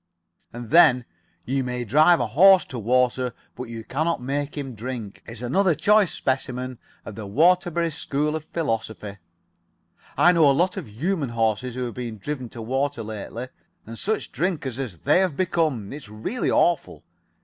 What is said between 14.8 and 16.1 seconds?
they have become! It's